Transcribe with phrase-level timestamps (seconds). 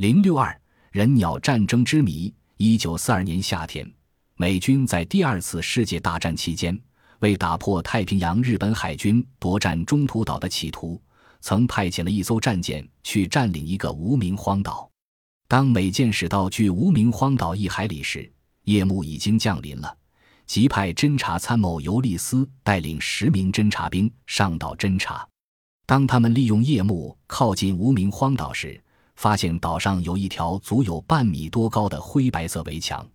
[0.00, 0.58] 零六二
[0.92, 2.32] 人鸟战争之谜。
[2.56, 3.86] 一九四二年夏天，
[4.36, 6.80] 美军在第二次世界大战期间，
[7.18, 10.98] 为打破太平洋日本海军夺占中途岛的企图，
[11.42, 14.90] 曾派遣了一艘战舰去占领一个无名荒岛。
[15.46, 18.32] 当美舰驶到距无名荒岛一海里时，
[18.64, 19.94] 夜幕已经降临了。
[20.46, 25.28] 即派侦察参谋尤利斯带领十名侦察兵上岛侦察。
[25.84, 28.82] 当他们利用夜幕靠近无名荒岛时，
[29.20, 33.06] 发现岛上有一条足有半米多高的灰白色围墙。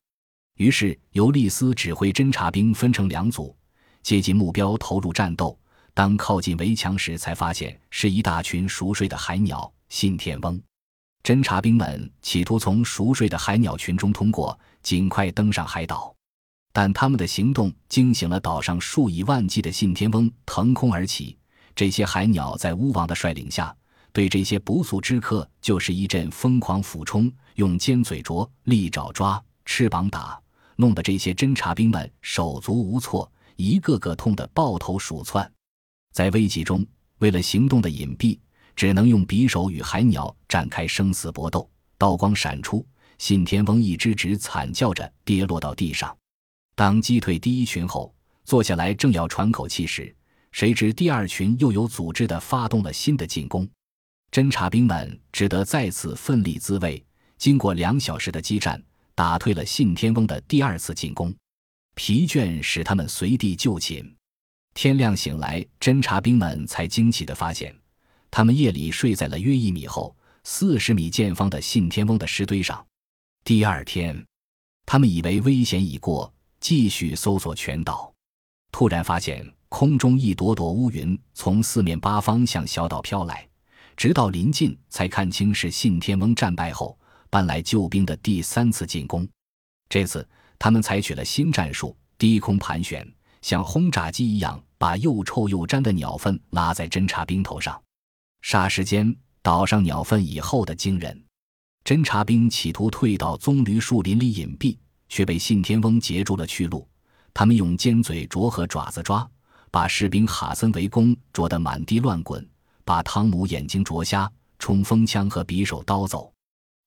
[0.57, 3.57] 于是尤利斯指挥侦察兵分成两组，
[4.03, 5.57] 接近目标投入战斗。
[5.95, 10.61] 当靠近围墙时，才发现是一大群熟睡的海鸟——信天翁。
[11.23, 16.13] 侦察兵们企图从熟睡的海鸟群中通过，尽快登上海岛。
[16.72, 21.35] 但他们的行动惊醒了岛上数以万计的信天翁，腾空而起。
[21.73, 23.75] 这些海鸟在巫王的率领下，
[24.15, 30.39] 对这些不速之客就是一阵疯狂俯冲，用尖嘴啄、利爪抓、翅膀打，
[30.77, 35.52] 弄得这些侦察兵们手足无措，一个个痛得抱头鼠窜。
[36.13, 36.85] 在危急中，
[37.17, 38.39] 为了行动的隐蔽，
[38.73, 41.69] 只能用匕首与海鸟展开生死搏斗。
[41.97, 46.17] 刀光闪出，信天翁一只只惨叫着跌落到地上。
[46.73, 50.16] 当击退第一群后，坐下来正要喘口气时，
[50.53, 53.67] 谁知第二群又有组织地发动了新的进攻。
[54.36, 57.02] 侦察兵们只得再次奋力自卫。
[57.38, 58.83] 经过两小时的激战，
[59.16, 61.33] 打退了信天翁的第二次进攻。
[61.94, 64.13] 疲倦使他们随地就寝。
[64.73, 67.73] 天亮醒来，侦察兵们才惊奇地发现，
[68.30, 70.13] 他们夜里睡在了约一米厚、
[70.44, 72.86] 四十米见方的信天翁的尸堆上。
[73.45, 74.22] 第二天，
[74.86, 76.30] 他们以为危险已过。
[76.59, 78.13] 继续搜索全岛，
[78.73, 83.47] 突然发现空中一朵朵乌云从四面八方向小岛飘来，
[83.97, 86.97] 直到临近才看清是信天翁战败后
[87.29, 89.27] 搬来救兵的第三次进攻。
[89.89, 93.07] 这次他们采取了新战术：低空盘旋，
[93.41, 97.81] 像轰炸机一样把又臭又粘的鸟粪拉在侦察兵头上。
[98.44, 101.23] 霎时间，岛上鸟粪已厚得惊人。
[101.84, 104.78] 侦察兵企图退到棕榈树林里隐蔽。
[105.07, 106.88] 却被信天翁截住了去路。
[107.31, 109.29] 他们用尖嘴啄和爪子抓，
[109.69, 112.44] 把士兵哈森围攻啄得满地乱滚，
[112.85, 116.31] 把汤姆眼睛啄瞎，冲锋枪和匕首刀走。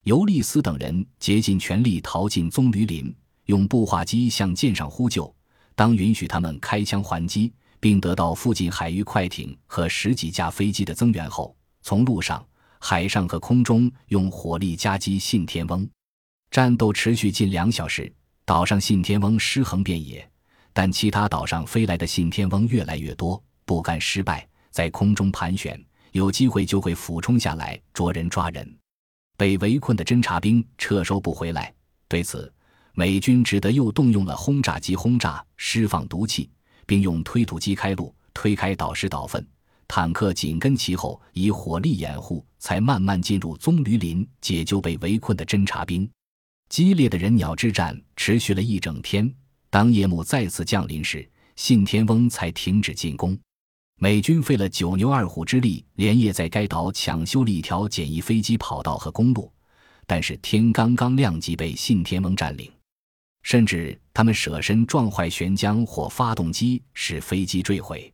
[0.05, 3.15] 尤利斯等人竭尽全力逃进棕榈林，
[3.47, 5.35] 用步话机向舰上呼救。
[5.75, 12.45] 当允许他们开枪还击，并得到附近海域快艇和十几架飞机的增援后，从陆上、
[12.79, 15.89] 海上和空中用火力夹击信天翁。
[16.51, 18.11] 战斗持续近两小时，
[18.45, 20.27] 岛上信天翁尸横遍野，
[20.73, 25.79] 但其他岛上飞来的信天翁越来越多，不甘失败，在空中盘旋，
[26.13, 28.77] 有机会就会俯冲下来捉人抓人。
[29.37, 31.73] 被围困的侦察兵撤收不回来，
[32.09, 32.53] 对此，
[32.93, 36.51] 美军只得又动用了轰炸机轰炸，释放毒气，
[36.87, 39.47] 并用推土机开路，推开岛石倒粪，
[39.87, 46.11] 坦克紧跟其后，以火力掩护，才慢慢进入棕榈林，解救被围困的侦察兵。
[46.69, 49.33] 激烈的人鸟之战持续了一整天。
[49.71, 53.39] 当夜幕再次降临时，信天翁才停止进攻。
[54.01, 59.53] 美军费了九牛二虎之力，连夜在该岛抢修了一条简易飞机跑道和公路，
[60.07, 62.71] 但是天刚刚亮即被信天翁占领。
[63.43, 68.13] 甚至他们舍身撞坏悬桨或发动机，使飞机坠毁。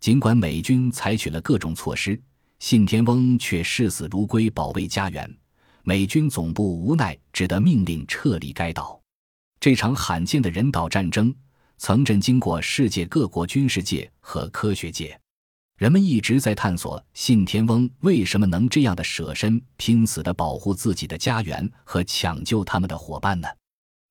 [0.00, 2.18] 尽管美军采取了各种措施，
[2.58, 5.30] 信天翁却视死如归，保卫家园。
[5.82, 8.98] 美军总部无奈，只得命令撤离该岛。
[9.60, 11.34] 这场罕见的人岛战争
[11.78, 15.18] 曾震惊过世界各国军事界和科学界。
[15.78, 23.48] 人们一直在探索信天翁为什么能这样的舍身拼死的保护自己的家园和抢救他们的伙伴呢？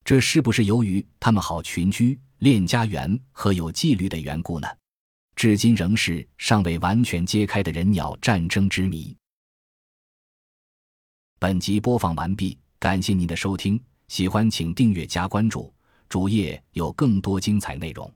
[0.06, 4.68] 这是不是由于他们好群居、恋家园和有纪律的缘故呢？
[5.36, 9.14] 至今仍是尚未完全揭开的人鸟战争之谜。
[11.38, 13.78] 本集播放完毕，感谢您的收听，
[14.08, 15.72] 喜欢请订阅加关注，
[16.10, 18.12] 主页有更多精彩内容。